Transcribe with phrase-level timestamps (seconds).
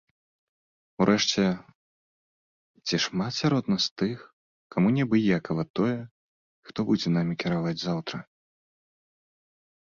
[1.03, 1.43] Урэшце
[2.85, 4.17] ці шмат сярод нас тых,
[4.77, 5.99] каму неабыякава тое,
[6.71, 8.17] хто будзе намі кіраваць заўтра?